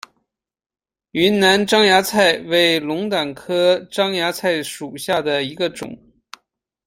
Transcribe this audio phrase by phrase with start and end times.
[1.11, 5.95] 云南獐牙菜为龙胆科獐牙菜属下的一个种。